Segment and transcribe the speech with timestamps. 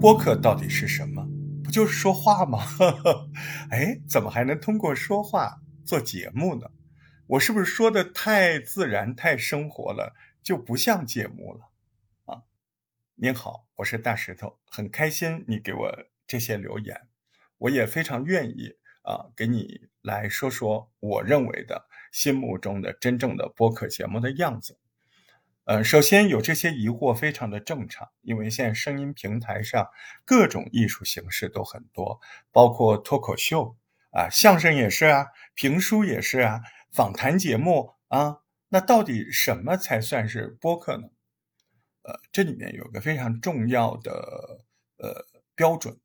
[0.00, 1.28] 播客到底是什么？
[1.62, 2.58] 不就是说话吗？
[3.68, 6.70] 哎，怎么还能通过说话做节目呢？
[7.26, 11.68] 我是不是说的太自然、太生活了，就不像节目了？
[12.24, 12.42] 啊，
[13.16, 15.94] 您好，我是大石头，很开心你给我
[16.26, 16.98] 这些留言，
[17.58, 18.72] 我也非常愿意
[19.02, 24.78] 啊，给你来说说我认为的心目中的真正的播客节目的样子。
[25.70, 29.86] 呃，首先有这些疑惑非常的正常，因为现在声音平台上
[30.24, 32.18] 各种艺术形式都很多，
[32.50, 33.76] 包括脱口秀
[34.10, 38.38] 啊，相声也是啊，评书也是啊，访谈节目啊，
[38.70, 41.04] 那到底什么才算是播客呢？
[42.02, 44.64] 呃，这里面有个非常重要的
[44.96, 46.00] 呃标准，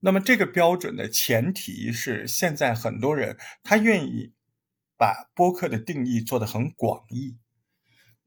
[0.00, 4.32] 那么这个标准的前提是现在很多人他愿意
[4.98, 7.38] 把播客的定义做得很广义，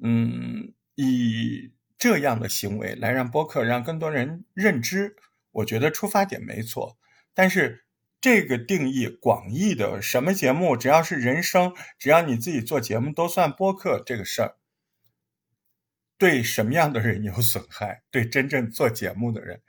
[0.02, 0.76] 嗯。
[0.98, 5.16] 以这样的行为来让播客让更多人认知，
[5.52, 6.98] 我觉得出发点没错。
[7.36, 7.86] 但是
[8.20, 14.56] 这个定义广义的什么节目，只要是人声，只要你自己做节目都算播客这个事儿，
[16.18, 18.02] 对什么样的人有损害？
[18.09, 19.62] 对真正做节目的人，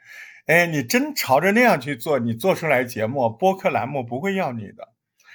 [0.47, 4.95] 哎，你真朝着那样去做，你做出来节目，播客栏目不会要你的。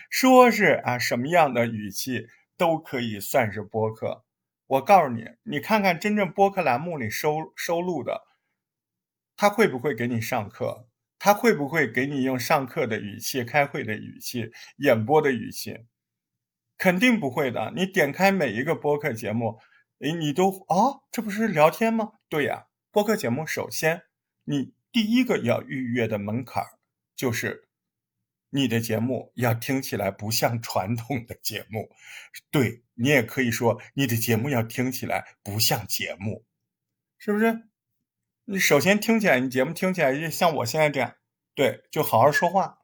[0.10, 2.28] 说是啊，什么样的语气
[2.58, 4.26] 都可以算是播客。
[4.74, 8.24] 我告诉你，你看看真正播客栏目里收收录的，
[9.36, 10.88] 他会不会给你上课？
[11.20, 15.86] 他会不会给你用上课的语气、开会的语气、演播的语气？
[16.78, 17.72] 肯定不会的。
[17.76, 19.60] 你点开每一个播客节目，
[20.00, 22.14] 诶，你都哦，这不是聊天吗？
[22.28, 24.02] 对呀，播客节目首先，
[24.46, 26.64] 你第一个要预约的门槛
[27.16, 27.68] 就是。
[28.56, 31.90] 你的节目要听起来不像传统的节目，
[32.52, 36.46] 对你也可以说你的节目要听起来不像节目，
[37.18, 37.64] 是不是？
[38.46, 41.16] 你首先听起来，你节目听起来就像我现在这样，
[41.56, 42.78] 对，就好好说话，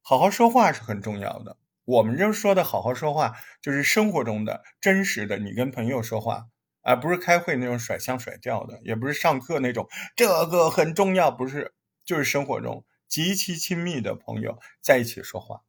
[0.00, 1.58] 好好说话是很重要的。
[1.84, 6.48] 我们这说的好好说话，就是生活中的真实的，你跟朋友说话，
[6.82, 11.72] 而不是开会那种甩腔甩调的，也不是上课那种，这个很重要，不是，
[12.04, 12.84] 就是生活中。
[13.08, 15.62] 极其亲密的朋友在一起说话，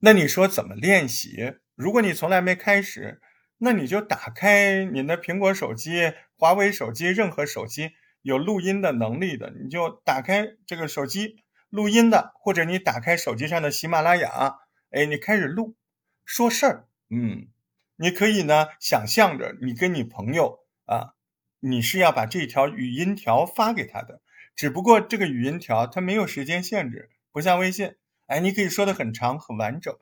[0.00, 1.54] 那你说怎么练习？
[1.76, 3.20] 如果你从来没开始，
[3.58, 7.92] 那你就打开你的苹果手机、华为手机，任何手机
[8.22, 14.58] 有录音的能力的，你就打开这个手机录音的，或者你打开手机上的喜马拉雅，
[14.90, 15.76] 哎，你开始录
[16.24, 16.88] 说事儿。
[17.08, 17.46] 嗯，
[17.94, 21.14] 你可以呢想象着你跟你朋友啊，
[21.60, 24.20] 你是要把这条语音条发给他的。
[24.54, 27.96] 只不过这个语音条它没有时间限制，不像微信，
[28.26, 29.96] 哎，你可以说的很长很完整，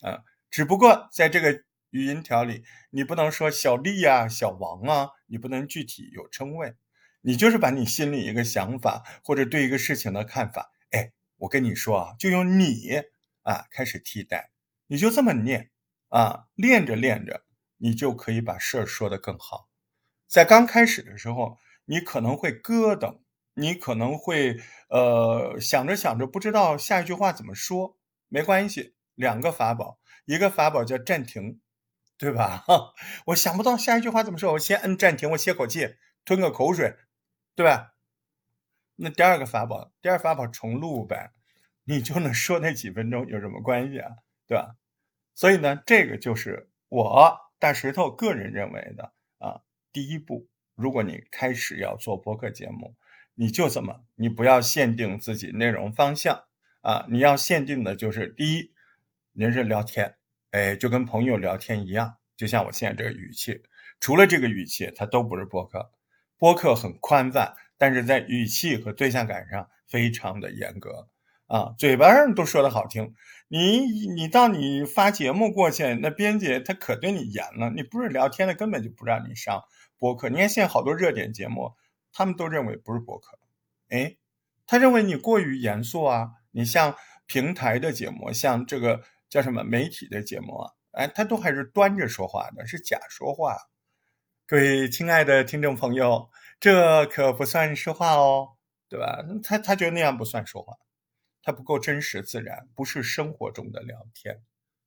[0.00, 6.74] 啊，只不过在这个语音条里，你不能说小丽啊、小王啊，你不能具体有称谓，
[7.20, 13.02] 你就是把你心里一个想法或者对一个事情的看法，哎，我跟你说啊，就用你
[13.42, 14.50] 啊开始替代，
[14.86, 15.70] 你就这么念
[16.08, 17.44] 啊，练着练着，
[17.76, 19.68] 你就可以把事儿说得更好。
[20.26, 23.20] 在刚开始的时候，你可能会咯噔。
[23.54, 27.98] 你可能会呃想着想着不知道下一句话怎么说，
[28.28, 31.60] 没关系，两个法宝，一个法宝叫暂停，
[32.16, 32.64] 对吧？
[33.26, 36.96] 我想不到下一句话怎么说，我先摁暂停，我歇口气，吞个口水，
[37.54, 37.94] 对吧？
[38.96, 41.32] 那第二个法宝，第二法宝重录呗，
[41.84, 44.10] 你就能说那几分钟，有什么关系啊？
[44.46, 44.76] 对吧？
[45.34, 49.60] 所以呢，这个就是我大石头个人认为的啊，
[49.92, 52.94] 第一步，如果你开始要做播客节目。
[53.34, 56.44] 你就怎么，你不要限定自己内容方向
[56.82, 57.06] 啊！
[57.08, 58.72] 你要限定的就是第一，
[59.32, 60.16] 人是聊天，
[60.50, 63.62] 哎，就跟朋友聊天一样，就像我现在这个语气，
[64.00, 65.90] 除了这个语气，它都不是播客。
[66.36, 71.08] 播客很宽泛，但是在语气和对象感上非常的严格
[71.46, 71.74] 啊！
[71.78, 73.14] 嘴巴上都说的好听，
[73.48, 73.78] 你
[74.08, 79.62] 你到你发节目过去，那编辑他可对你严了，你不是聊天的，根本就不让你上
[79.96, 80.28] 播客。
[80.28, 81.72] 你看现在好多热点节目。
[82.12, 83.38] 他们都认为不是博客，
[83.88, 84.16] 哎，
[84.66, 86.32] 他认为你过于严肃啊。
[86.54, 86.94] 你像
[87.24, 93.56] 平台的节目，像这个叫什么媒体的节目啊，哎，他都还是端着说话的，是假说话。
[94.46, 96.28] 各位亲爱的听众朋友，
[96.60, 99.24] 这可不算说话哦，对吧？
[99.42, 100.76] 他他觉得那样不算说话，
[101.42, 104.42] 他不够真实自然，不是生活中的聊天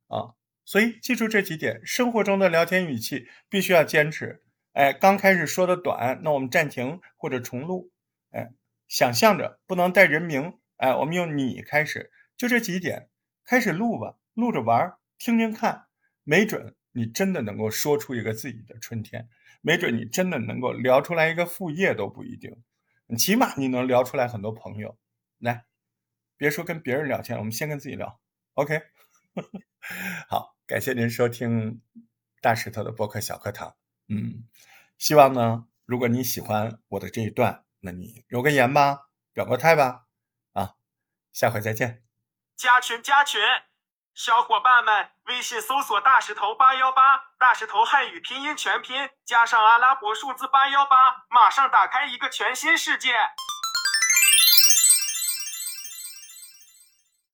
[0.06, 0.36] 啊。
[0.64, 4.45] 所以记住这几点，生活中的聊天语气必须要坚持。
[4.75, 7.94] 哎，刚开始说的短，那我们暂停或者重录。
[8.31, 8.51] 哎，
[8.89, 10.60] 想象着不能带人名。
[10.75, 13.07] 哎，我们用你开始，就这几点
[13.45, 15.86] 开始录吧，录着玩，听听看，
[16.25, 19.30] 没准你真的能够说出一个自己的春天，
[19.62, 22.62] 没准你真的能够聊出来一个副业都不一定。
[23.18, 24.98] 起码你能聊出来很多朋友。
[25.38, 25.63] 来，
[26.36, 28.19] 别说跟别人聊天，我们先跟自己聊。
[28.56, 28.81] OK，
[30.27, 31.81] 好，感谢您收听
[32.42, 33.77] 大石头的播客小课堂。
[34.07, 34.48] 嗯，
[34.98, 40.04] 希望呢，如果你喜欢我的这一段，那你留个言吧，表个态吧。
[40.54, 40.75] 啊，
[41.34, 42.04] 下回再见。
[42.56, 43.42] 加群加群，
[44.13, 53.13] 小伙伴们，微信搜索大石头八幺八，大石头汉语拼音全拼加上阿拉伯数字八幺八，马上打开一个全新世界。